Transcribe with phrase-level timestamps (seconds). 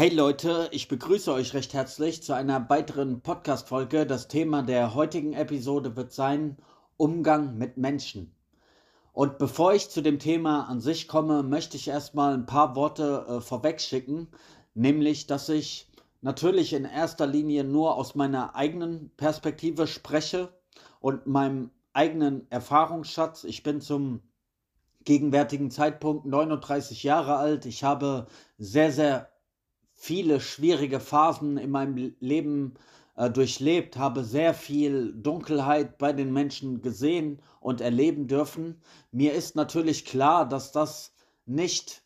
[0.00, 4.06] Hey Leute, ich begrüße euch recht herzlich zu einer weiteren Podcast-Folge.
[4.06, 6.56] Das Thema der heutigen Episode wird sein
[6.96, 8.34] Umgang mit Menschen.
[9.12, 13.26] Und bevor ich zu dem Thema an sich komme, möchte ich erstmal ein paar Worte
[13.28, 14.28] äh, vorweg schicken,
[14.72, 15.86] nämlich, dass ich
[16.22, 20.48] natürlich in erster Linie nur aus meiner eigenen Perspektive spreche
[21.00, 23.44] und meinem eigenen Erfahrungsschatz.
[23.44, 24.22] Ich bin zum
[25.04, 27.66] gegenwärtigen Zeitpunkt 39 Jahre alt.
[27.66, 29.29] Ich habe sehr, sehr
[30.00, 32.72] viele schwierige Phasen in meinem Leben
[33.16, 38.80] äh, durchlebt, habe sehr viel Dunkelheit bei den Menschen gesehen und erleben dürfen.
[39.12, 41.12] Mir ist natürlich klar, dass das
[41.44, 42.02] nicht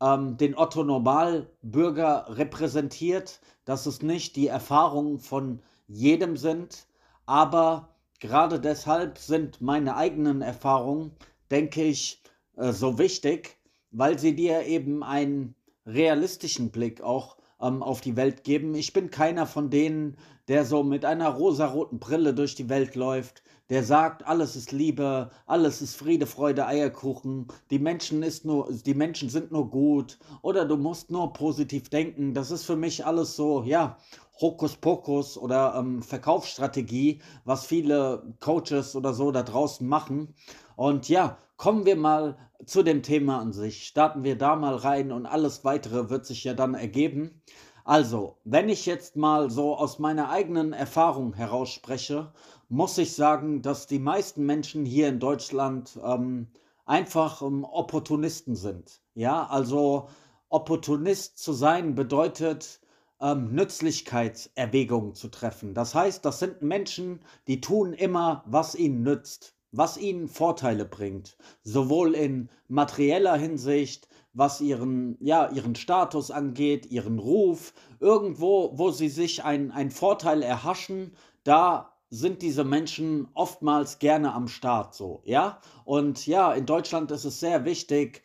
[0.00, 6.86] ähm, den Otto Normalbürger repräsentiert, dass es nicht die Erfahrungen von jedem sind,
[7.26, 11.10] aber gerade deshalb sind meine eigenen Erfahrungen,
[11.50, 12.22] denke ich,
[12.56, 13.58] äh, so wichtig,
[13.90, 18.74] weil sie dir eben einen realistischen Blick auch ähm, auf die Welt geben.
[18.74, 20.16] Ich bin keiner von denen,
[20.48, 25.30] der so mit einer rosaroten Brille durch die Welt läuft, der sagt, alles ist Liebe,
[25.46, 30.66] alles ist Friede, Freude, Eierkuchen, die Menschen, ist nur, die Menschen sind nur gut oder
[30.66, 32.34] du musst nur positiv denken.
[32.34, 33.96] Das ist für mich alles so, ja,
[34.40, 40.34] Hokuspokus oder ähm, Verkaufsstrategie, was viele Coaches oder so da draußen machen.
[40.76, 42.36] Und ja, kommen wir mal
[42.66, 43.86] zu dem Thema an sich.
[43.86, 47.42] Starten wir da mal rein und alles weitere wird sich ja dann ergeben.
[47.84, 52.32] Also, wenn ich jetzt mal so aus meiner eigenen Erfahrung heraus spreche,
[52.68, 56.48] muss ich sagen, dass die meisten Menschen hier in Deutschland ähm,
[56.86, 59.02] einfach ähm, Opportunisten sind.
[59.14, 60.08] Ja, also
[60.48, 62.80] Opportunist zu sein bedeutet,
[63.20, 65.74] ähm, Nützlichkeitserwägungen zu treffen.
[65.74, 71.36] Das heißt, das sind Menschen, die tun immer, was ihnen nützt, was ihnen Vorteile bringt,
[71.62, 79.08] sowohl in materieller Hinsicht, was ihren, ja, ihren Status angeht, ihren Ruf, irgendwo, wo sie
[79.08, 85.58] sich einen Vorteil erhaschen, da sind diese Menschen oftmals gerne am Start so, ja?
[85.84, 88.22] Und ja, in Deutschland ist es sehr wichtig,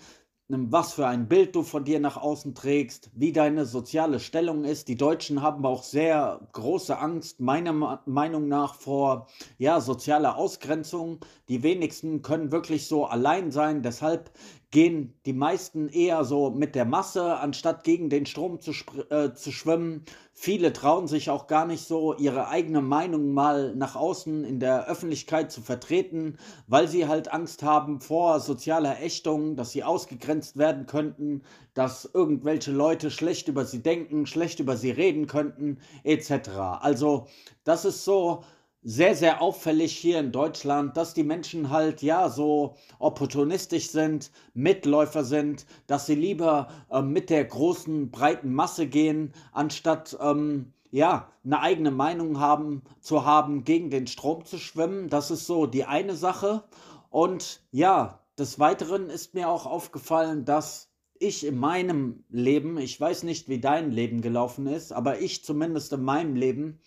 [0.52, 4.88] was für ein Bild du von dir nach außen trägst, wie deine soziale Stellung ist.
[4.88, 9.28] Die Deutschen haben auch sehr große Angst, meiner Meinung nach, vor
[9.60, 11.20] ja, sozialer Ausgrenzung.
[11.50, 13.84] Die wenigsten können wirklich so allein sein.
[13.84, 14.32] Deshalb
[14.72, 18.72] gehen die meisten eher so mit der Masse, anstatt gegen den Strom zu,
[19.09, 20.06] äh, zu schwimmen.
[20.34, 24.88] Viele trauen sich auch gar nicht so, ihre eigene Meinung mal nach außen in der
[24.88, 26.38] Öffentlichkeit zu vertreten,
[26.68, 31.41] weil sie halt Angst haben vor sozialer Ächtung, dass sie ausgegrenzt werden könnten,
[31.74, 36.50] dass irgendwelche Leute schlecht über sie denken, schlecht über sie reden könnten, etc.
[36.81, 37.25] Also
[37.63, 38.44] das ist so
[38.82, 45.24] sehr, sehr auffällig hier in Deutschland, dass die Menschen halt ja so opportunistisch sind, Mitläufer
[45.24, 51.60] sind, dass sie lieber äh, mit der großen, breiten Masse gehen, anstatt ähm, ja, eine
[51.60, 55.10] eigene Meinung haben, zu haben, gegen den Strom zu schwimmen.
[55.10, 56.64] Das ist so die eine Sache.
[57.10, 63.24] Und ja, des Weiteren ist mir auch aufgefallen, dass ich in meinem Leben, ich weiß
[63.24, 66.80] nicht, wie dein Leben gelaufen ist, aber ich zumindest in meinem Leben,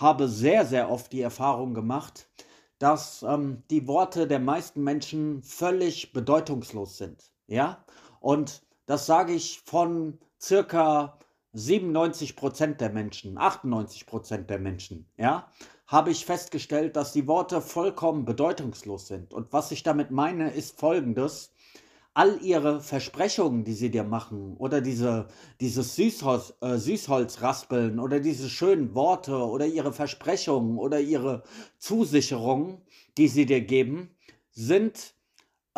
[0.00, 2.28] habe sehr, sehr oft die Erfahrung gemacht,
[2.78, 7.32] dass ähm, die Worte der meisten Menschen völlig bedeutungslos sind.
[7.46, 7.84] Ja,
[8.20, 11.18] und das sage ich von circa
[11.52, 15.50] 97 Prozent der Menschen, 98 Prozent der Menschen, ja,
[15.86, 19.32] habe ich festgestellt, dass die Worte vollkommen bedeutungslos sind.
[19.32, 21.52] Und was ich damit meine, ist folgendes
[22.18, 25.28] all ihre Versprechungen, die sie dir machen, oder diese,
[25.60, 31.44] dieses Süßholz, äh, Süßholzraspeln oder diese schönen Worte oder ihre Versprechungen oder ihre
[31.78, 32.78] Zusicherungen,
[33.16, 34.10] die sie dir geben,
[34.50, 35.14] sind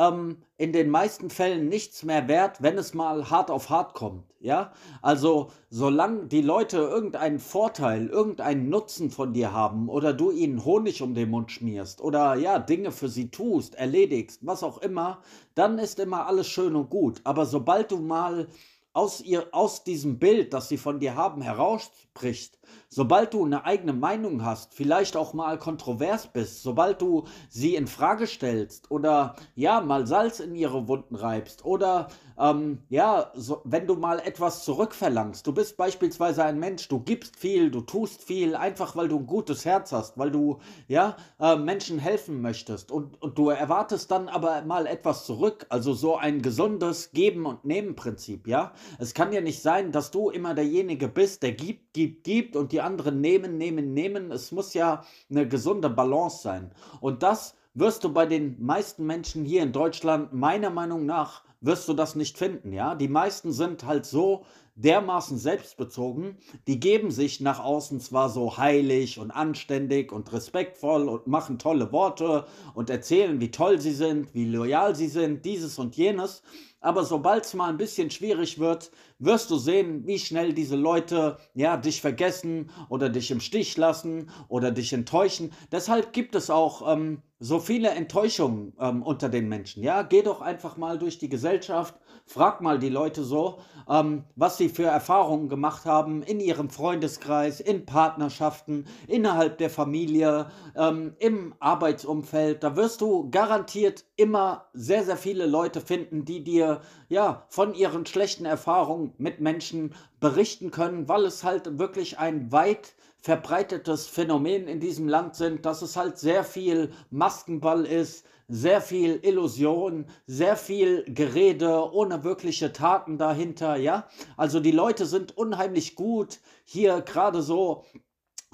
[0.00, 4.24] ähm, in den meisten Fällen nichts mehr wert, wenn es mal hart auf hart kommt.
[4.40, 4.72] Ja,
[5.02, 11.02] also solange die Leute irgendeinen Vorteil, irgendeinen Nutzen von dir haben oder du ihnen Honig
[11.02, 15.20] um den Mund schmierst oder ja Dinge für sie tust, erledigst, was auch immer,
[15.54, 17.20] dann ist immer alles schön und gut.
[17.24, 18.48] Aber sobald du mal
[18.94, 22.58] aus, ihr, aus diesem Bild, das sie von dir haben, herausbricht,
[22.88, 27.86] sobald du eine eigene Meinung hast, vielleicht auch mal kontrovers bist, sobald du sie in
[27.86, 32.08] Frage stellst oder ja, mal Salz in ihre Wunden reibst oder
[32.38, 37.36] ähm, ja, so, wenn du mal etwas zurückverlangst, du bist beispielsweise ein Mensch, du gibst
[37.36, 40.58] viel, du tust viel, einfach weil du ein gutes Herz hast, weil du
[40.88, 45.92] ja äh, Menschen helfen möchtest und, und du erwartest dann aber mal etwas zurück, also
[45.92, 48.72] so ein gesundes Geben- und Nehmen-Prinzip, ja.
[48.98, 52.72] Es kann ja nicht sein, dass du immer derjenige bist, der gibt, gibt, gibt und
[52.72, 54.30] die anderen nehmen, nehmen, nehmen.
[54.30, 56.70] Es muss ja eine gesunde Balance sein.
[57.00, 61.88] Und das wirst du bei den meisten Menschen hier in Deutschland meiner Meinung nach wirst
[61.88, 62.94] du das nicht finden, ja?
[62.94, 64.44] Die meisten sind halt so,
[64.82, 71.26] dermaßen selbstbezogen, die geben sich nach außen zwar so heilig und anständig und respektvoll und
[71.26, 75.96] machen tolle Worte und erzählen, wie toll sie sind, wie loyal sie sind, dieses und
[75.96, 76.42] jenes,
[76.80, 78.90] aber sobald es mal ein bisschen schwierig wird,
[79.20, 84.30] wirst du sehen, wie schnell diese Leute ja dich vergessen oder dich im Stich lassen
[84.48, 85.52] oder dich enttäuschen.
[85.70, 89.82] Deshalb gibt es auch ähm, so viele Enttäuschungen ähm, unter den Menschen.
[89.82, 91.94] Ja, geh doch einfach mal durch die Gesellschaft,
[92.26, 97.60] frag mal die Leute so, ähm, was sie für Erfahrungen gemacht haben in ihrem Freundeskreis,
[97.60, 102.62] in Partnerschaften, innerhalb der Familie, ähm, im Arbeitsumfeld.
[102.62, 108.04] Da wirst du garantiert immer sehr, sehr viele Leute finden, die dir ja von ihren
[108.04, 114.80] schlechten Erfahrungen mit Menschen berichten können, weil es halt wirklich ein weit verbreitetes Phänomen in
[114.80, 121.04] diesem Land sind, dass es halt sehr viel Maskenball ist, sehr viel Illusion, sehr viel
[121.06, 124.08] Gerede ohne wirkliche Taten dahinter, ja?
[124.36, 127.84] Also die Leute sind unheimlich gut hier gerade so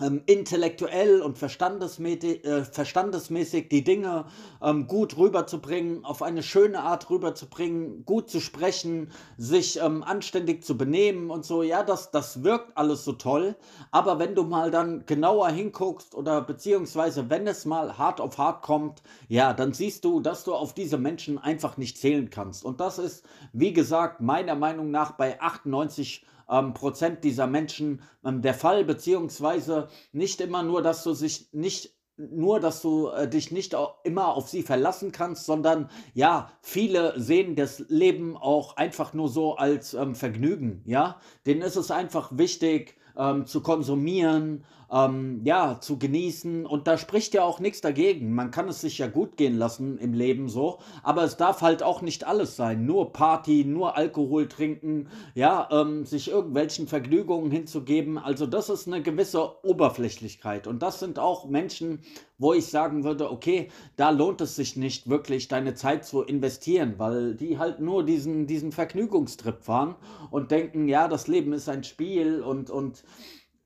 [0.00, 4.26] ähm, intellektuell und verstandesmäßig, äh, verstandesmäßig die Dinge
[4.62, 10.76] ähm, gut rüberzubringen, auf eine schöne Art rüberzubringen, gut zu sprechen, sich ähm, anständig zu
[10.76, 11.62] benehmen und so.
[11.62, 13.56] Ja, das, das wirkt alles so toll.
[13.90, 18.62] Aber wenn du mal dann genauer hinguckst oder beziehungsweise wenn es mal hart auf hart
[18.62, 22.66] kommt, ja, dann siehst du, dass du auf diese Menschen einfach nicht zählen kannst.
[22.66, 28.42] Und das ist, wie gesagt, meiner Meinung nach bei 98 ähm, Prozent dieser Menschen ähm,
[28.42, 33.50] der Fall, beziehungsweise nicht immer nur, dass du sich nicht nur, dass du äh, dich
[33.50, 39.28] nicht immer auf sie verlassen kannst, sondern ja, viele sehen das Leben auch einfach nur
[39.28, 41.20] so als ähm, Vergnügen, ja.
[41.44, 46.66] Denen ist es einfach wichtig, ähm, zu konsumieren, ähm, ja, zu genießen.
[46.66, 48.34] Und da spricht ja auch nichts dagegen.
[48.34, 51.82] Man kann es sich ja gut gehen lassen im Leben so, aber es darf halt
[51.82, 52.86] auch nicht alles sein.
[52.86, 58.18] Nur Party, nur Alkohol trinken, ja, ähm, sich irgendwelchen Vergnügungen hinzugeben.
[58.18, 60.66] Also das ist eine gewisse Oberflächlichkeit.
[60.66, 62.00] Und das sind auch Menschen,
[62.38, 66.94] wo ich sagen würde, okay, da lohnt es sich nicht wirklich deine Zeit zu investieren,
[66.98, 69.94] weil die halt nur diesen, diesen Vergnügungstrip fahren
[70.30, 73.04] und denken, ja, das Leben ist ein Spiel und, und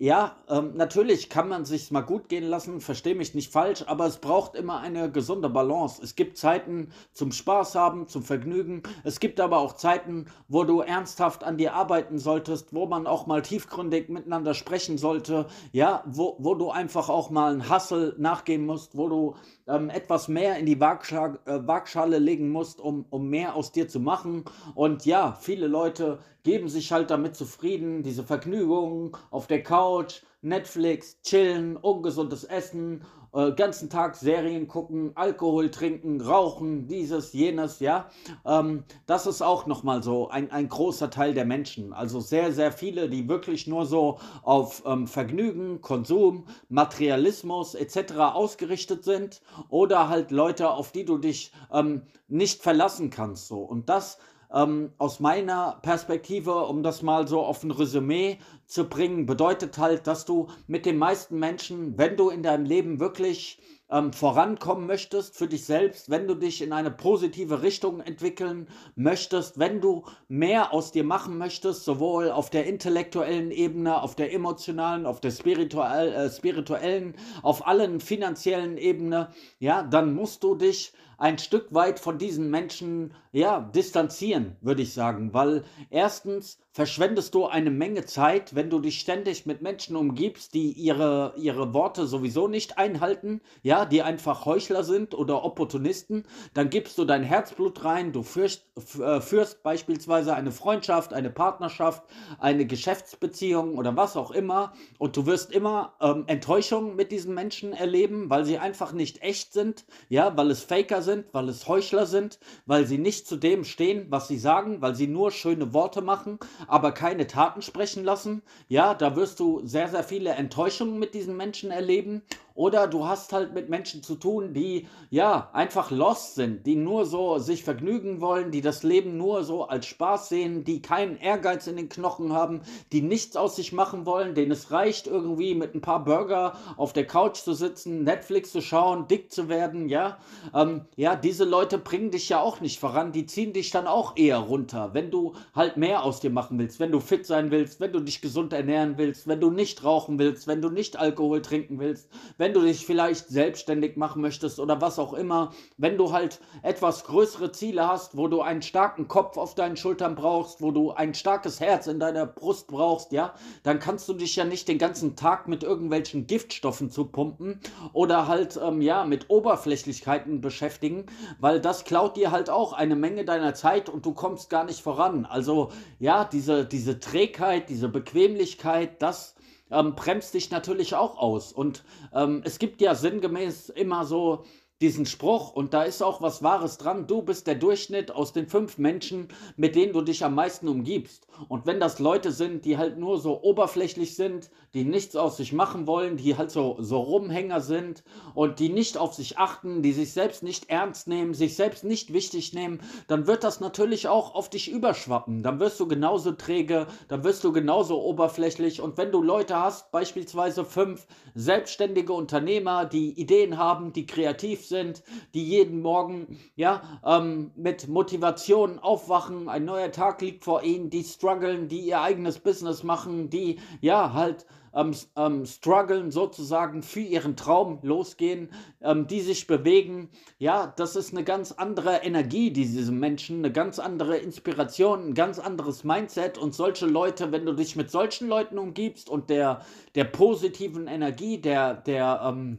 [0.03, 4.07] ja, ähm, natürlich kann man sich mal gut gehen lassen, verstehe mich nicht falsch, aber
[4.07, 6.03] es braucht immer eine gesunde Balance.
[6.03, 8.83] Es gibt Zeiten zum Spaß haben, zum Vergnügen.
[9.05, 13.27] Es gibt aber auch Zeiten, wo du ernsthaft an dir arbeiten solltest, wo man auch
[13.27, 18.65] mal tiefgründig miteinander sprechen sollte, ja, wo, wo du einfach auch mal einen Hassel nachgehen
[18.65, 19.35] musst, wo du
[19.69, 23.87] ähm, etwas mehr in die Waagschale, äh, Waagschale legen musst, um, um mehr aus dir
[23.87, 24.47] zu machen.
[24.75, 31.21] Und ja, viele Leute geben sich halt damit zufrieden, diese Vergnügung auf der Couch, Netflix,
[31.23, 38.09] chillen, ungesundes Essen, äh, ganzen Tag Serien gucken, Alkohol trinken, rauchen, dieses, jenes, ja.
[38.45, 41.93] Ähm, das ist auch nochmal so ein, ein großer Teil der Menschen.
[41.93, 48.15] Also sehr, sehr viele, die wirklich nur so auf ähm, Vergnügen, Konsum, Materialismus etc.
[48.19, 53.47] ausgerichtet sind oder halt Leute, auf die du dich ähm, nicht verlassen kannst.
[53.49, 53.59] So.
[53.61, 54.19] Und das
[54.53, 60.07] ähm, aus meiner Perspektive, um das mal so auf ein Resümee zu bringen, bedeutet halt,
[60.07, 63.61] dass du mit den meisten Menschen, wenn du in deinem Leben wirklich
[63.91, 69.59] ähm, vorankommen möchtest für dich selbst, wenn du dich in eine positive Richtung entwickeln möchtest,
[69.59, 75.07] wenn du mehr aus dir machen möchtest, sowohl auf der intellektuellen Ebene, auf der emotionalen,
[75.07, 81.39] auf der spirituell, äh, spirituellen, auf allen finanziellen Ebene, ja, dann musst du dich ein
[81.39, 87.71] Stück weit von diesen Menschen ja distanzieren, würde ich sagen, weil erstens verschwendest du eine
[87.71, 92.79] Menge Zeit, wenn du dich ständig mit Menschen umgibst, die ihre, ihre Worte sowieso nicht
[92.79, 96.25] einhalten, ja, die einfach Heuchler sind oder Opportunisten,
[96.55, 98.65] dann gibst du dein Herzblut rein, du führst,
[99.01, 102.05] äh, führst beispielsweise eine Freundschaft, eine Partnerschaft,
[102.39, 107.73] eine Geschäftsbeziehung oder was auch immer und du wirst immer ähm, Enttäuschung mit diesen Menschen
[107.73, 112.07] erleben, weil sie einfach nicht echt sind, ja, weil es Faker sind, weil es Heuchler
[112.07, 116.01] sind, weil sie nicht zu dem stehen, was sie sagen, weil sie nur schöne Worte
[116.01, 118.43] machen, aber keine Taten sprechen lassen.
[118.69, 122.23] Ja, da wirst du sehr, sehr viele Enttäuschungen mit diesen Menschen erleben
[122.61, 127.07] oder du hast halt mit Menschen zu tun, die ja einfach lost sind, die nur
[127.07, 131.67] so sich vergnügen wollen, die das Leben nur so als Spaß sehen, die keinen Ehrgeiz
[131.69, 132.61] in den Knochen haben,
[132.93, 136.93] die nichts aus sich machen wollen, denen es reicht irgendwie mit ein paar Burger auf
[136.93, 140.19] der Couch zu sitzen, Netflix zu schauen, dick zu werden, ja.
[140.55, 144.19] Ähm, ja, diese Leute bringen dich ja auch nicht voran, die ziehen dich dann auch
[144.19, 147.81] eher runter, wenn du halt mehr aus dir machen willst, wenn du fit sein willst,
[147.81, 151.41] wenn du dich gesund ernähren willst, wenn du nicht rauchen willst, wenn du nicht Alkohol
[151.41, 155.97] trinken willst, wenn wenn du dich vielleicht selbstständig machen möchtest oder was auch immer, wenn
[155.97, 160.61] du halt etwas größere Ziele hast, wo du einen starken Kopf auf deinen Schultern brauchst,
[160.61, 164.45] wo du ein starkes Herz in deiner Brust brauchst, ja, dann kannst du dich ja
[164.45, 167.61] nicht den ganzen Tag mit irgendwelchen Giftstoffen zu pumpen
[167.93, 171.07] oder halt, ähm, ja, mit Oberflächlichkeiten beschäftigen,
[171.39, 174.83] weil das klaut dir halt auch eine Menge deiner Zeit und du kommst gar nicht
[174.83, 175.25] voran.
[175.25, 179.37] Also, ja, diese, diese Trägheit, diese Bequemlichkeit, das
[179.71, 181.53] ähm, bremst dich natürlich auch aus.
[181.53, 181.85] Und
[182.15, 184.45] ähm, es gibt ja sinngemäß immer so
[184.81, 187.07] diesen Spruch und da ist auch was Wahres dran.
[187.07, 191.27] Du bist der Durchschnitt aus den fünf Menschen, mit denen du dich am meisten umgibst.
[191.49, 195.53] Und wenn das Leute sind, die halt nur so oberflächlich sind, die nichts aus sich
[195.53, 199.93] machen wollen, die halt so, so Rumhänger sind und die nicht auf sich achten, die
[199.93, 204.35] sich selbst nicht ernst nehmen, sich selbst nicht wichtig nehmen, dann wird das natürlich auch
[204.35, 205.43] auf dich überschwappen.
[205.43, 208.81] Dann wirst du genauso träge, dann wirst du genauso oberflächlich.
[208.81, 215.03] Und wenn du Leute hast, beispielsweise fünf selbstständige Unternehmer, die Ideen haben, die kreativ sind,
[215.35, 221.05] die jeden Morgen ja, ähm, mit Motivation aufwachen, ein neuer Tag liegt vor ihnen, die
[221.05, 227.37] strugglen, die ihr eigenes Business machen, die ja halt ähm, ähm, strugglen sozusagen für ihren
[227.37, 228.51] Traum losgehen,
[228.81, 230.11] ähm, die sich bewegen.
[230.39, 235.39] Ja, das ist eine ganz andere Energie, diese Menschen, eine ganz andere Inspiration, ein ganz
[235.39, 236.39] anderes Mindset.
[236.39, 239.63] Und solche Leute, wenn du dich mit solchen Leuten umgibst und der,
[239.95, 242.59] der positiven Energie, der, der, ähm,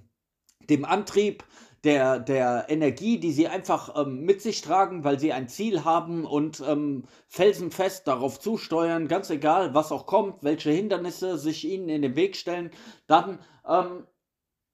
[0.69, 1.43] dem Antrieb,
[1.83, 6.25] der, der Energie, die sie einfach ähm, mit sich tragen, weil sie ein Ziel haben
[6.25, 12.03] und ähm, felsenfest darauf zusteuern, ganz egal, was auch kommt, welche Hindernisse sich ihnen in
[12.03, 12.71] den Weg stellen,
[13.07, 14.05] dann ähm,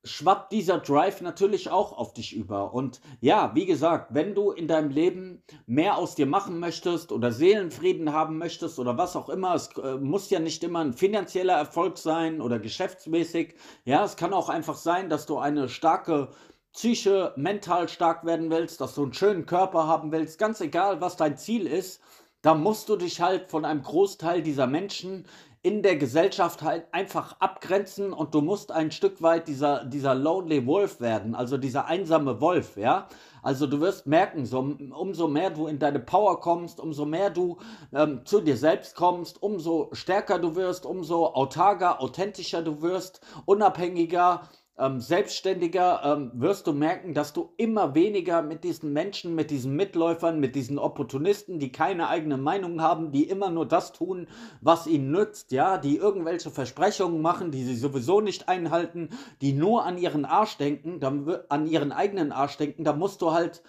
[0.03, 2.73] schwappt dieser Drive natürlich auch auf dich über.
[2.73, 7.31] Und ja, wie gesagt, wenn du in deinem Leben mehr aus dir machen möchtest oder
[7.31, 11.55] Seelenfrieden haben möchtest oder was auch immer, es äh, muss ja nicht immer ein finanzieller
[11.55, 13.55] Erfolg sein oder geschäftsmäßig.
[13.85, 16.29] Ja, es kann auch einfach sein, dass du eine starke
[16.77, 21.15] Psyche, mental stark werden willst, dass du einen schönen Körper haben willst, ganz egal, was
[21.15, 22.03] dein Ziel ist,
[22.43, 25.25] da musst du dich halt von einem Großteil dieser Menschen
[25.63, 30.67] in der Gesellschaft halt einfach abgrenzen und du musst ein Stück weit dieser, dieser Lonely
[30.67, 33.07] Wolf werden, also dieser einsame Wolf, ja.
[33.41, 37.57] Also du wirst merken, so, umso mehr du in deine Power kommst, umso mehr du
[37.91, 44.43] ähm, zu dir selbst kommst, umso stärker du wirst, umso autarker, authentischer du wirst, unabhängiger,
[44.79, 49.75] ähm, Selbstständiger ähm, wirst du merken, dass du immer weniger mit diesen Menschen, mit diesen
[49.75, 54.27] Mitläufern, mit diesen Opportunisten, die keine eigene Meinung haben, die immer nur das tun,
[54.61, 59.09] was ihnen nützt, ja, die irgendwelche Versprechungen machen, die sie sowieso nicht einhalten,
[59.41, 63.31] die nur an ihren Arsch denken, dann, an ihren eigenen Arsch denken, da musst du
[63.31, 63.63] halt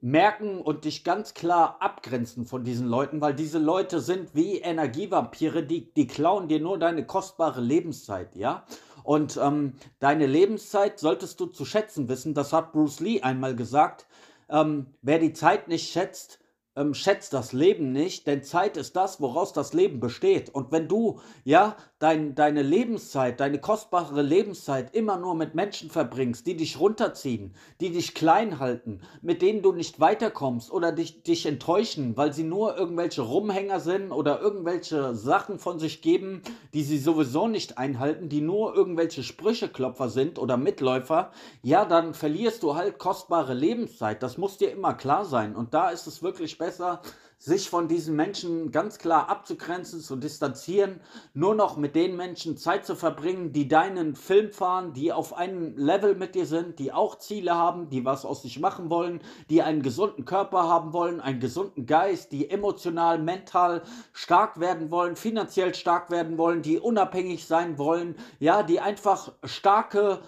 [0.00, 5.64] merken und dich ganz klar abgrenzen von diesen Leuten, weil diese Leute sind wie Energievampire,
[5.64, 8.64] die, die klauen dir nur deine kostbare Lebenszeit, ja.
[9.08, 12.34] Und ähm, deine Lebenszeit solltest du zu schätzen wissen.
[12.34, 14.06] Das hat Bruce Lee einmal gesagt.
[14.50, 16.40] Ähm, wer die Zeit nicht schätzt,
[16.78, 20.54] ähm, schätzt das Leben nicht, denn Zeit ist das, woraus das Leben besteht.
[20.54, 26.46] Und wenn du, ja, dein, deine Lebenszeit, deine kostbare Lebenszeit immer nur mit Menschen verbringst,
[26.46, 31.46] die dich runterziehen, die dich klein halten, mit denen du nicht weiterkommst oder dich, dich
[31.46, 36.42] enttäuschen, weil sie nur irgendwelche Rumhänger sind oder irgendwelche Sachen von sich geben,
[36.72, 41.32] die sie sowieso nicht einhalten, die nur irgendwelche Sprücheklopfer sind oder Mitläufer,
[41.62, 44.22] ja, dann verlierst du halt kostbare Lebenszeit.
[44.22, 45.56] Das muss dir immer klar sein.
[45.56, 47.00] Und da ist es wirklich besser, besser,
[47.40, 51.00] sich von diesen Menschen ganz klar abzugrenzen, zu distanzieren,
[51.34, 55.76] nur noch mit den Menschen Zeit zu verbringen, die deinen Film fahren, die auf einem
[55.76, 59.20] Level mit dir sind, die auch Ziele haben, die was aus sich machen wollen,
[59.50, 63.82] die einen gesunden Körper haben wollen, einen gesunden Geist, die emotional, mental
[64.12, 70.18] stark werden wollen, finanziell stark werden wollen, die unabhängig sein wollen, ja, die einfach starke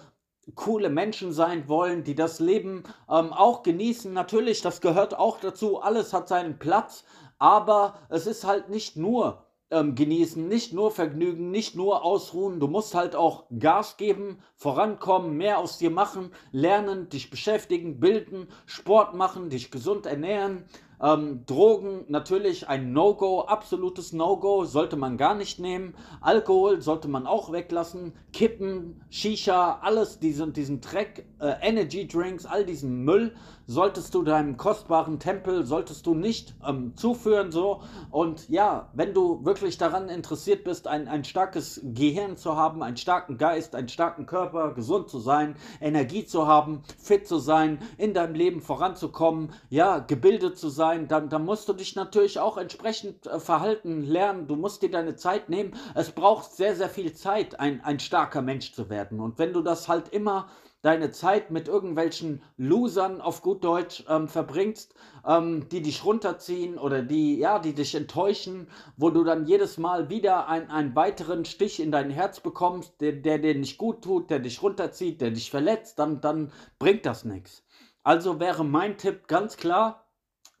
[0.55, 4.11] coole Menschen sein wollen, die das Leben ähm, auch genießen.
[4.11, 5.81] Natürlich, das gehört auch dazu.
[5.81, 7.03] Alles hat seinen Platz,
[7.37, 12.59] aber es ist halt nicht nur ähm, genießen, nicht nur Vergnügen, nicht nur ausruhen.
[12.59, 18.47] Du musst halt auch Gas geben, vorankommen, mehr aus dir machen, lernen, dich beschäftigen, bilden,
[18.65, 20.65] Sport machen, dich gesund ernähren.
[21.01, 25.95] Ähm, Drogen natürlich ein No-Go, absolutes No-Go, sollte man gar nicht nehmen.
[26.21, 28.13] Alkohol sollte man auch weglassen.
[28.33, 33.33] Kippen, Shisha, alles diesen, diesen Dreck, äh, Energy Drinks, all diesen Müll
[33.71, 37.81] solltest du deinem kostbaren Tempel, solltest du nicht ähm, zuführen so.
[38.09, 42.97] Und ja, wenn du wirklich daran interessiert bist, ein, ein starkes Gehirn zu haben, einen
[42.97, 48.13] starken Geist, einen starken Körper, gesund zu sein, Energie zu haben, fit zu sein, in
[48.13, 52.57] deinem Leben voranzukommen, ja, gebildet zu sein, sein, dann, dann musst du dich natürlich auch
[52.57, 54.47] entsprechend äh, verhalten, lernen.
[54.47, 55.73] Du musst dir deine Zeit nehmen.
[55.95, 59.19] Es braucht sehr, sehr viel Zeit, ein, ein starker Mensch zu werden.
[59.19, 60.49] Und wenn du das halt immer
[60.81, 64.95] deine Zeit mit irgendwelchen Losern auf gut Deutsch ähm, verbringst,
[65.25, 68.67] ähm, die dich runterziehen oder die, ja, die dich enttäuschen,
[68.97, 73.13] wo du dann jedes Mal wieder ein, einen weiteren Stich in dein Herz bekommst, der,
[73.13, 77.23] der dir nicht gut tut, der dich runterzieht, der dich verletzt, dann, dann bringt das
[77.23, 77.63] nichts.
[78.03, 80.01] Also wäre mein Tipp ganz klar,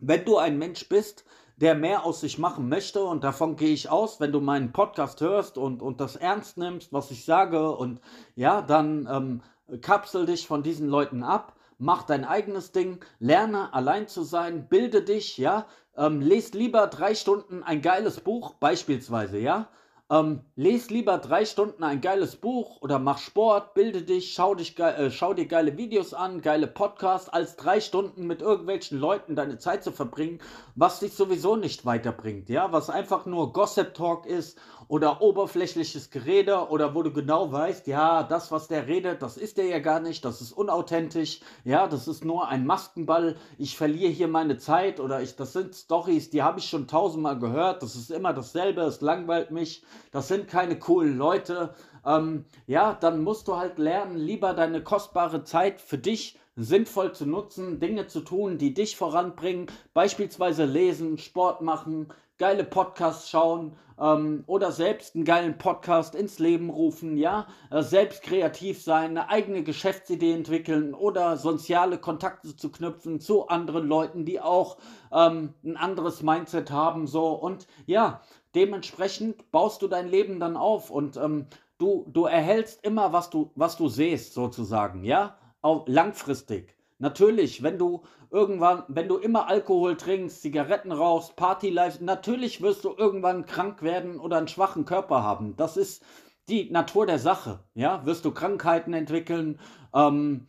[0.01, 1.23] wenn du ein Mensch bist,
[1.57, 5.21] der mehr aus sich machen möchte, und davon gehe ich aus, wenn du meinen Podcast
[5.21, 8.01] hörst und, und das ernst nimmst, was ich sage, und
[8.35, 14.07] ja, dann ähm, kapsel dich von diesen Leuten ab, mach dein eigenes Ding, lerne allein
[14.07, 19.69] zu sein, bilde dich, ja, ähm, lest lieber drei Stunden ein geiles Buch, beispielsweise, ja,
[20.11, 24.77] ähm, les lieber drei Stunden ein geiles Buch oder mach Sport, bilde dich, schau, dich
[24.77, 29.57] äh, schau dir geile Videos an, geile Podcasts, als drei Stunden mit irgendwelchen Leuten deine
[29.57, 30.39] Zeit zu verbringen,
[30.75, 34.59] was dich sowieso nicht weiterbringt, ja, was einfach nur Gossip Talk ist
[34.91, 39.55] oder oberflächliches Gerede oder wo du genau weißt, ja, das, was der redet, das ist
[39.55, 44.11] der ja gar nicht, das ist unauthentisch, ja, das ist nur ein Maskenball, ich verliere
[44.11, 47.95] hier meine Zeit oder ich, das sind Stories, die habe ich schon tausendmal gehört, das
[47.95, 49.81] ist immer dasselbe, es langweilt mich,
[50.11, 51.73] das sind keine coolen Leute,
[52.05, 57.25] ähm, ja, dann musst du halt lernen, lieber deine kostbare Zeit für dich sinnvoll zu
[57.25, 62.09] nutzen, Dinge zu tun, die dich voranbringen, beispielsweise lesen, Sport machen,
[62.41, 68.23] geile Podcasts schauen ähm, oder selbst einen geilen Podcast ins Leben rufen, ja, äh, selbst
[68.23, 74.41] kreativ sein, eine eigene Geschäftsidee entwickeln oder soziale Kontakte zu knüpfen zu anderen Leuten, die
[74.41, 74.77] auch
[75.13, 77.27] ähm, ein anderes Mindset haben, so.
[77.33, 78.21] Und ja,
[78.55, 81.45] dementsprechend baust du dein Leben dann auf und ähm,
[81.77, 86.75] du, du erhältst immer, was du, was du siehst, sozusagen, ja, auch langfristig.
[87.01, 92.93] Natürlich, wenn du irgendwann, wenn du immer Alkohol trinkst, Zigaretten rauchst, Partylife, natürlich wirst du
[92.95, 95.55] irgendwann krank werden oder einen schwachen Körper haben.
[95.57, 96.03] Das ist
[96.47, 97.59] die Natur der Sache.
[97.73, 99.59] Ja, wirst du Krankheiten entwickeln,
[99.95, 100.45] ähm,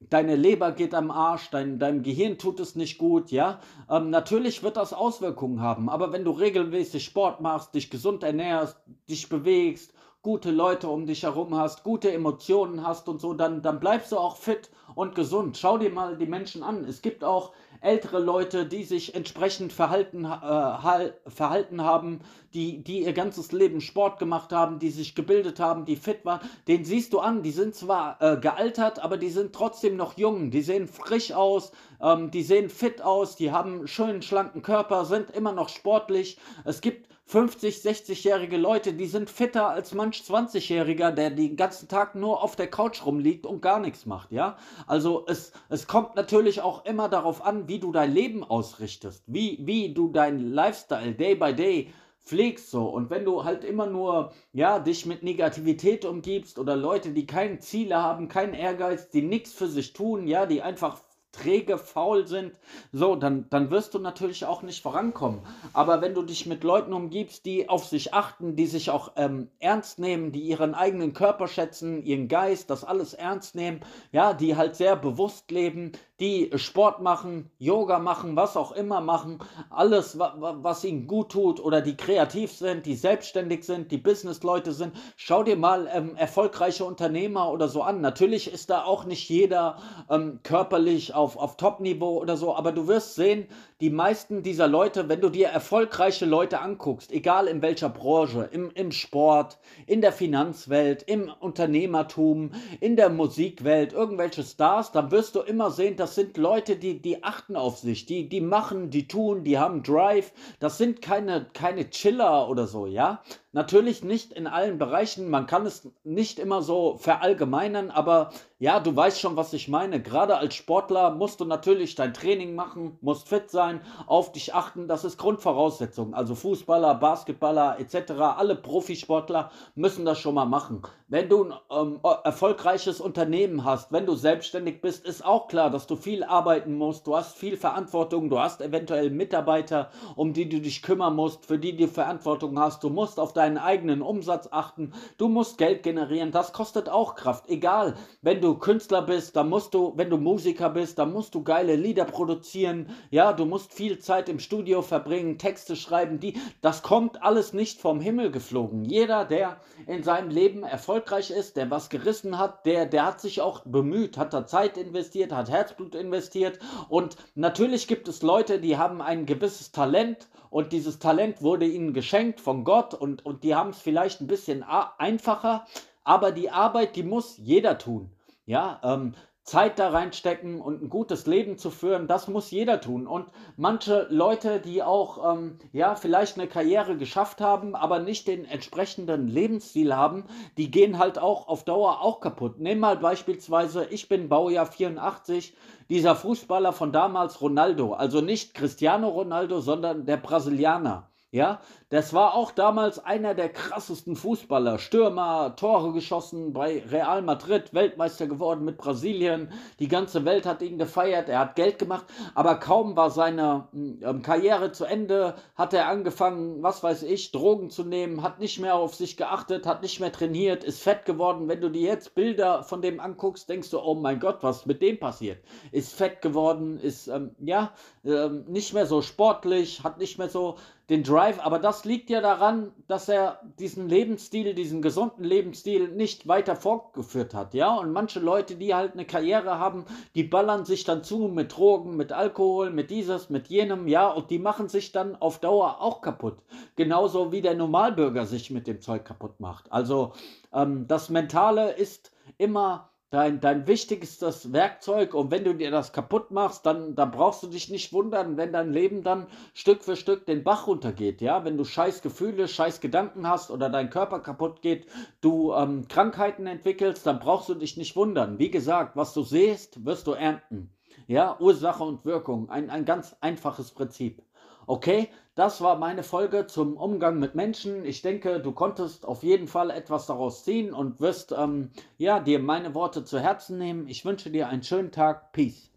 [0.00, 3.60] deine Leber geht am Arsch, dein, deinem Gehirn tut es nicht gut, ja.
[3.90, 8.78] Ähm, natürlich wird das Auswirkungen haben, aber wenn du regelmäßig Sport machst, dich gesund ernährst,
[9.10, 13.80] dich bewegst gute Leute um dich herum hast, gute Emotionen hast und so, dann, dann
[13.80, 15.56] bleibst du auch fit und gesund.
[15.56, 16.84] Schau dir mal die Menschen an.
[16.84, 22.20] Es gibt auch ältere Leute, die sich entsprechend verhalten, äh, verhalten haben,
[22.52, 26.40] die, die ihr ganzes Leben Sport gemacht haben, die sich gebildet haben, die fit waren.
[26.68, 30.50] Den siehst du an, die sind zwar äh, gealtert, aber die sind trotzdem noch jung.
[30.50, 35.06] Die sehen frisch aus, ähm, die sehen fit aus, die haben einen schönen, schlanken Körper,
[35.06, 36.36] sind immer noch sportlich.
[36.64, 42.16] Es gibt 50, 60-jährige Leute, die sind fitter als manch 20-Jähriger, der den ganzen Tag
[42.16, 44.56] nur auf der Couch rumliegt und gar nichts macht, ja?
[44.88, 49.60] Also es, es kommt natürlich auch immer darauf an, wie du dein Leben ausrichtest, wie,
[49.62, 54.32] wie du deinen Lifestyle day by day pflegst so und wenn du halt immer nur
[54.52, 59.52] ja dich mit Negativität umgibst oder Leute, die keine Ziele haben, keinen Ehrgeiz, die nichts
[59.52, 61.00] für sich tun, ja, die einfach
[61.32, 62.52] träge, faul sind,
[62.92, 65.40] so, dann, dann wirst du natürlich auch nicht vorankommen.
[65.72, 69.48] Aber wenn du dich mit Leuten umgibst, die auf sich achten, die sich auch ähm,
[69.58, 73.80] ernst nehmen, die ihren eigenen Körper schätzen, ihren Geist, das alles ernst nehmen,
[74.12, 79.38] ja, die halt sehr bewusst leben, die Sport machen, Yoga machen, was auch immer machen,
[79.70, 84.94] alles, was ihnen gut tut oder die kreativ sind, die selbstständig sind, die Businessleute sind.
[85.16, 88.02] Schau dir mal ähm, erfolgreiche Unternehmer oder so an.
[88.02, 89.78] Natürlich ist da auch nicht jeder
[90.10, 93.46] ähm, körperlich auf, auf Top-Niveau oder so, aber du wirst sehen,
[93.80, 98.70] die meisten dieser Leute, wenn du dir erfolgreiche Leute anguckst, egal in welcher Branche, im,
[98.72, 105.40] im Sport, in der Finanzwelt, im Unternehmertum, in der Musikwelt, irgendwelche Stars, dann wirst du
[105.40, 109.06] immer sehen, dass das sind Leute, die, die achten auf sich, die, die machen, die
[109.06, 110.32] tun, die haben Drive.
[110.58, 113.22] Das sind keine, keine Chiller oder so, ja.
[113.52, 118.94] Natürlich nicht in allen Bereichen, man kann es nicht immer so verallgemeinern, aber ja, du
[118.94, 120.00] weißt schon, was ich meine.
[120.00, 124.86] Gerade als Sportler musst du natürlich dein Training machen, musst fit sein, auf dich achten,
[124.86, 126.14] das ist Grundvoraussetzung.
[126.14, 130.82] Also Fußballer, Basketballer etc., alle Profisportler müssen das schon mal machen.
[131.08, 135.88] Wenn du ein ähm, erfolgreiches Unternehmen hast, wenn du selbstständig bist, ist auch klar, dass
[135.88, 140.60] du viel arbeiten musst, du hast viel Verantwortung, du hast eventuell Mitarbeiter, um die du
[140.60, 144.92] dich kümmern musst, für die du Verantwortung hast, du musst auf deinen eigenen Umsatz achten,
[145.16, 147.48] du musst Geld generieren, das kostet auch Kraft.
[147.48, 151.42] Egal, wenn du Künstler bist, dann musst du, wenn du Musiker bist, dann musst du
[151.42, 156.82] geile Lieder produzieren, ja, du musst viel Zeit im Studio verbringen, Texte schreiben, die, das
[156.82, 158.84] kommt alles nicht vom Himmel geflogen.
[158.84, 163.40] Jeder, der in seinem Leben erfolgreich ist, der was gerissen hat, der, der hat sich
[163.40, 166.58] auch bemüht, hat da Zeit investiert, hat Herzblut investiert
[166.90, 171.94] und natürlich gibt es Leute, die haben ein gewisses Talent und dieses Talent wurde ihnen
[171.94, 175.66] geschenkt von Gott und, und die haben es vielleicht ein bisschen einfacher,
[176.04, 178.10] aber die Arbeit, die muss jeder tun.
[178.44, 179.14] Ja, ähm,
[179.50, 183.06] Zeit da reinstecken und ein gutes Leben zu führen, das muss jeder tun.
[183.06, 188.44] Und manche Leute, die auch ähm, ja vielleicht eine Karriere geschafft haben, aber nicht den
[188.44, 190.24] entsprechenden Lebensstil haben,
[190.56, 192.60] die gehen halt auch auf Dauer auch kaputt.
[192.60, 195.56] Nehmen mal beispielsweise, ich bin Baujahr 84,
[195.88, 201.08] dieser Fußballer von damals Ronaldo, also nicht Cristiano Ronaldo, sondern der Brasilianer.
[201.32, 204.78] Ja, das war auch damals einer der krassesten Fußballer.
[204.78, 209.52] Stürmer, Tore geschossen bei Real Madrid, Weltmeister geworden mit Brasilien.
[209.80, 214.22] Die ganze Welt hat ihn gefeiert, er hat Geld gemacht, aber kaum war seine ähm,
[214.22, 218.76] Karriere zu Ende, hat er angefangen, was weiß ich, Drogen zu nehmen, hat nicht mehr
[218.76, 221.48] auf sich geachtet, hat nicht mehr trainiert, ist fett geworden.
[221.48, 224.80] Wenn du dir jetzt Bilder von dem anguckst, denkst du, oh mein Gott, was mit
[224.80, 225.44] dem passiert?
[225.72, 227.72] Ist fett geworden, ist ähm, ja
[228.04, 230.54] ähm, nicht mehr so sportlich, hat nicht mehr so
[230.90, 236.28] den Drive, aber das liegt ja daran, dass er diesen Lebensstil, diesen gesunden Lebensstil nicht
[236.28, 237.74] weiter fortgeführt hat, ja?
[237.74, 241.96] Und manche Leute, die halt eine Karriere haben, die ballern sich dann zu mit Drogen,
[241.96, 244.08] mit Alkohol, mit dieses, mit jenem, ja?
[244.10, 246.36] Und die machen sich dann auf Dauer auch kaputt.
[246.76, 249.72] Genauso wie der Normalbürger sich mit dem Zeug kaputt macht.
[249.72, 250.12] Also
[250.52, 256.30] ähm, das Mentale ist immer dein, dein wichtigstes Werkzeug und wenn du dir das kaputt
[256.30, 260.26] machst, dann, dann brauchst du dich nicht wundern, wenn dein Leben dann Stück für Stück
[260.26, 264.62] den Bach runtergeht, ja, wenn du scheiß Gefühle, scheiß Gedanken hast oder dein Körper kaputt
[264.62, 264.86] geht,
[265.20, 268.38] du ähm, Krankheiten entwickelst, dann brauchst du dich nicht wundern.
[268.38, 270.70] Wie gesagt, was du siehst, wirst du ernten.
[271.06, 274.22] Ja, Ursache und Wirkung, ein, ein ganz einfaches Prinzip.
[274.70, 277.84] Okay, das war meine Folge zum Umgang mit Menschen.
[277.84, 282.38] Ich denke, du konntest auf jeden Fall etwas daraus ziehen und wirst ähm, ja, dir
[282.38, 283.88] meine Worte zu Herzen nehmen.
[283.88, 285.32] Ich wünsche dir einen schönen Tag.
[285.32, 285.69] Peace.